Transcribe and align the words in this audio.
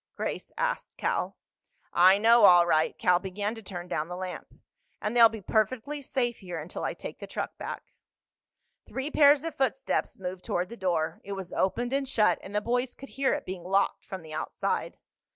Grace 0.15 0.51
asked 0.57 0.97
Cal. 0.97 1.37
"I 1.93 2.17
know, 2.17 2.45
all 2.45 2.65
right." 2.65 2.97
Cal 2.97 3.19
began 3.19 3.53
to 3.53 3.61
turn 3.61 3.87
down 3.87 4.07
the 4.07 4.15
lamp. 4.15 4.47
"And 4.99 5.15
they'll 5.15 5.29
be 5.29 5.43
perfectly 5.43 6.01
safe 6.01 6.39
here 6.39 6.57
until 6.57 6.83
I 6.83 6.95
take 6.95 7.19
the 7.19 7.27
truck 7.27 7.55
back." 7.59 7.93
Three 8.87 9.11
pairs 9.11 9.43
of 9.43 9.53
footsteps 9.53 10.17
moved 10.17 10.43
toward 10.43 10.69
the 10.69 10.75
door. 10.75 11.21
It 11.23 11.33
was 11.33 11.53
opened 11.53 11.93
and 11.93 12.07
shut, 12.07 12.39
and 12.41 12.55
the 12.55 12.61
boys 12.61 12.95
could 12.95 13.09
hear 13.09 13.35
it 13.35 13.45
being 13.45 13.63
locked 13.63 14.03
from 14.03 14.23
the 14.23 14.33
outside. 14.33 14.97